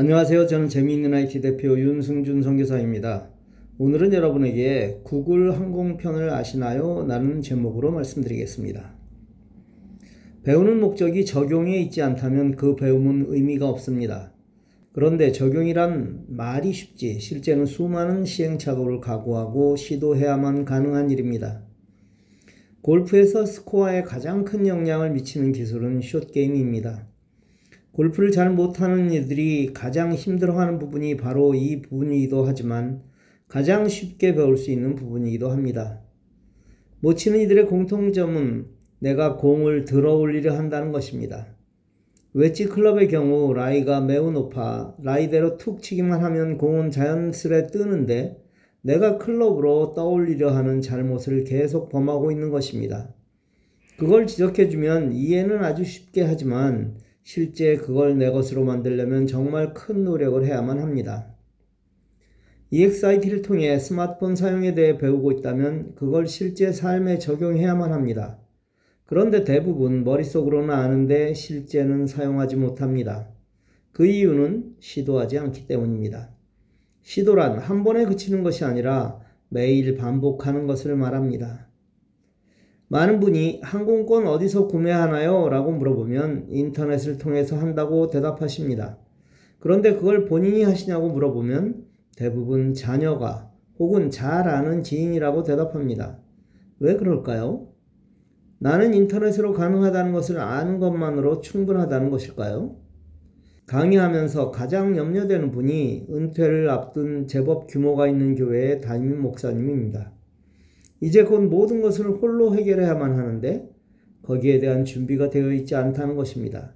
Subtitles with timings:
[0.00, 0.46] 안녕하세요.
[0.46, 3.30] 저는 재미있는 IT 대표 윤승준 선교사입니다.
[3.78, 7.04] 오늘은 여러분에게 구글 항공편을 아시나요?
[7.08, 8.94] 라는 제목으로 말씀드리겠습니다.
[10.44, 14.32] 배우는 목적이 적용에 있지 않다면 그 배움은 의미가 없습니다.
[14.92, 21.64] 그런데 적용이란 말이 쉽지 실제는 수많은 시행착오를 각오하고 시도해야만 가능한 일입니다.
[22.82, 27.08] 골프에서 스코어에 가장 큰 영향을 미치는 기술은 숏게임입니다.
[27.98, 33.02] 골프를 잘 못하는 이들이 가장 힘들어하는 부분이 바로 이 부분이기도 하지만
[33.48, 36.00] 가장 쉽게 배울 수 있는 부분이기도 합니다.
[37.00, 38.68] 못 치는 이들의 공통점은
[39.00, 41.48] 내가 공을 들어 올리려 한다는 것입니다.
[42.34, 48.40] 웨지 클럽의 경우 라이가 매우 높아 라이대로 툭 치기만 하면 공은 자연스레 뜨는데
[48.80, 53.12] 내가 클럽으로 떠올리려 하는 잘못을 계속 범하고 있는 것입니다.
[53.98, 60.78] 그걸 지적해주면 이해는 아주 쉽게 하지만 실제 그걸 내 것으로 만들려면 정말 큰 노력을 해야만
[60.78, 61.34] 합니다.
[62.70, 68.38] EXIT를 통해 스마트폰 사용에 대해 배우고 있다면 그걸 실제 삶에 적용해야만 합니다.
[69.06, 73.28] 그런데 대부분 머릿속으로는 아는데 실제는 사용하지 못합니다.
[73.90, 76.30] 그 이유는 시도하지 않기 때문입니다.
[77.00, 81.67] 시도란 한 번에 그치는 것이 아니라 매일 반복하는 것을 말합니다.
[82.88, 85.48] 많은 분이 항공권 어디서 구매하나요?
[85.50, 88.98] 라고 물어보면 인터넷을 통해서 한다고 대답하십니다.
[89.60, 91.84] 그런데 그걸 본인이 하시냐고 물어보면
[92.16, 96.18] 대부분 자녀가 혹은 잘 아는 지인이라고 대답합니다.
[96.80, 97.68] 왜 그럴까요?
[98.58, 102.76] 나는 인터넷으로 가능하다는 것을 아는 것만으로 충분하다는 것일까요?
[103.66, 110.12] 강의하면서 가장 염려되는 분이 은퇴를 앞둔 제법 규모가 있는 교회의 담임 목사님입니다.
[111.00, 113.68] 이제 곧 모든 것을 홀로 해결해야만 하는데
[114.22, 116.74] 거기에 대한 준비가 되어 있지 않다는 것입니다.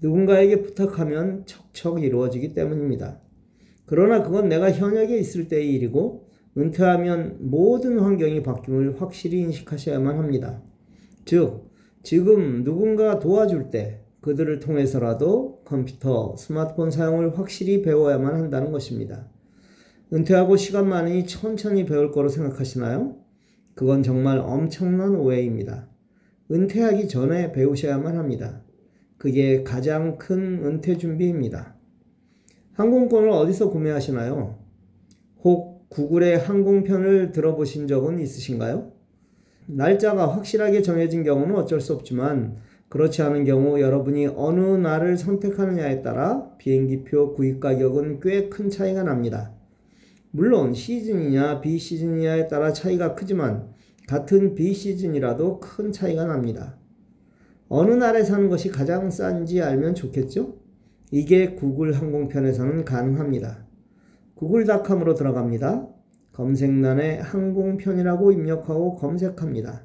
[0.00, 3.20] 누군가에게 부탁하면 척척 이루어지기 때문입니다.
[3.86, 10.62] 그러나 그건 내가 현역에 있을 때의 일이고 은퇴하면 모든 환경이 바뀜을 확실히 인식하셔야만 합니다.
[11.24, 11.70] 즉,
[12.02, 19.28] 지금 누군가 도와줄 때 그들을 통해서라도 컴퓨터, 스마트폰 사용을 확실히 배워야만 한다는 것입니다.
[20.12, 23.16] 은퇴하고 시간 많으니 천천히 배울 거로 생각하시나요?
[23.80, 25.88] 그건 정말 엄청난 오해입니다.
[26.50, 28.60] 은퇴하기 전에 배우셔야만 합니다.
[29.16, 31.76] 그게 가장 큰 은퇴 준비입니다.
[32.74, 34.58] 항공권을 어디서 구매하시나요?
[35.44, 38.92] 혹 구글의 항공편을 들어보신 적은 있으신가요?
[39.66, 42.58] 날짜가 확실하게 정해진 경우는 어쩔 수 없지만
[42.90, 49.54] 그렇지 않은 경우 여러분이 어느 날을 선택하느냐에 따라 비행기표 구입 가격은 꽤 큰 차이가 납니다.
[50.32, 53.72] 물론 시즌이냐 비시즌이냐에 따라 차이가 크지만
[54.06, 56.76] 같은 비시즌이라도 큰 차이가 납니다.
[57.68, 60.56] 어느 날에 사는 것이 가장 싼지 알면 좋겠죠?
[61.10, 63.66] 이게 구글 항공편에서는 가능합니다.
[64.34, 65.88] 구글닷컴으로 들어갑니다.
[66.32, 69.84] 검색란에 항공편이라고 입력하고 검색합니다.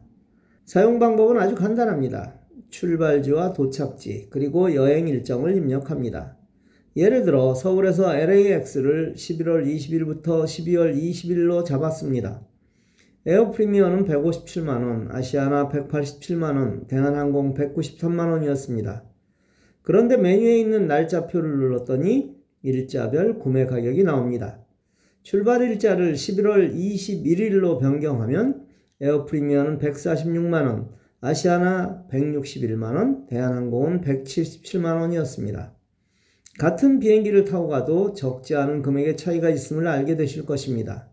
[0.63, 2.35] 사용 방법은 아주 간단합니다.
[2.69, 6.37] 출발지와 도착지, 그리고 여행 일정을 입력합니다.
[6.97, 12.41] 예를 들어 서울에서 LAX를 11월 20일부터 12월 20일로 잡았습니다.
[13.25, 19.01] 에어 프레미아는 157만원, 아시아나 187만원, 대한항공 193만원이었습니다.
[19.81, 24.63] 그런데 메뉴에 있는 날짜표를 눌렀더니 일자별 구매 가격이 나옵니다.
[25.21, 28.67] 출발 일자를 11월 21일로 변경하면
[29.01, 30.89] 에어 프레미아는 146만원,
[31.19, 35.74] 아시아나 161만원, 대한항공은 177만원이었습니다.
[36.57, 41.09] 같은 비행기를 타고 가도 적지 않은 금액의 차이가 있음을 알게 되실 것입니다.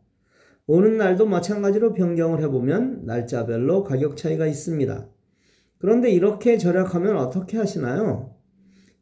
[0.69, 5.09] 오는 날도 마찬가지로 변경을 해보면 날짜별로 가격 차이가 있습니다.
[5.79, 8.37] 그런데 이렇게 절약하면 어떻게 하시나요?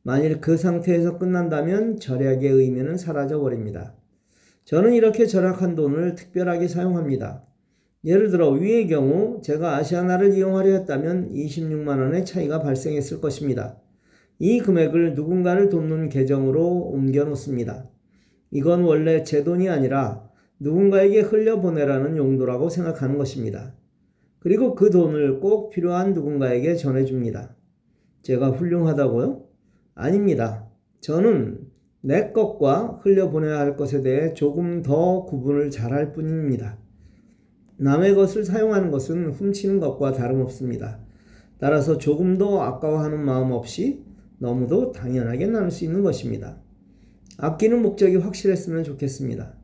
[0.02, 3.94] 만일 그 상태에서 끝난다면 절약의 의미는 사라져 버립니다.
[4.64, 7.44] 저는 이렇게 절약한 돈을 특별하게 사용합니다.
[8.04, 13.78] 예를 들어 위의 경우 제가 아시아나를 이용하려 했다면 26만원의 차이가 발생했을 것입니다.
[14.40, 17.87] 이 금액을 누군가를 돕는 계정으로 옮겨 놓습니다.
[18.50, 20.28] 이건 원래 제 돈이 아니라
[20.58, 23.75] 누군가에게 흘려보내라는 용도라고 생각하는 것입니다.
[24.38, 27.54] 그리고 그 돈을 꼭 필요한 누군가에게 전해줍니다.
[28.22, 29.44] 제가 훌륭하다고요?
[29.94, 30.66] 아닙니다.
[31.00, 31.60] 저는
[32.02, 36.78] 내 것과 흘려보내야 할 것에 대해 조금 더 구분을 잘 할 뿐입니다.
[37.76, 40.98] 남의 것을 사용하는 것은 훔치는 것과 다름없습니다.
[41.58, 44.02] 따라서 조금 더 아까워하는 마음 없이
[44.40, 46.58] 너무도 당연하게 나눌 수 있는 것입니다.
[47.38, 49.54] 아끼는 목적이 확실했으면 좋겠습니다.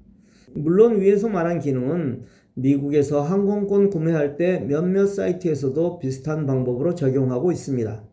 [0.55, 2.25] 물론 위에서 말한 기능은
[2.55, 8.05] 미국에서 항공권 구매할 때 몇몇 사이트에서도 비슷한 방법으로 적용하고 있습니다.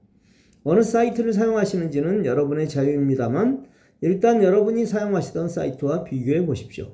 [0.64, 3.66] 어느 사이트를 사용하시는지는 여러분의 자유입니다만
[4.02, 6.94] 일단 여러분이 사용하시던 사이트와 비교해 보십시오.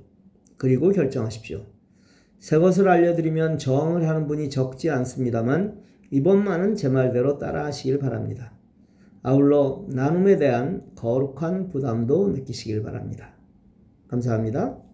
[0.57, 1.65] 그리고 결정하십시오.
[2.39, 5.79] 새 것을 알려드리면 저항을 하는 분이 적지 않습니다만
[6.11, 8.58] 이번만은 제 말대로 따라 하시길 바랍니다.
[9.21, 13.35] 아울러 나눔에 대한 거룩한 부담도 느끼시길 바랍니다.
[14.07, 14.88] 감사합니다.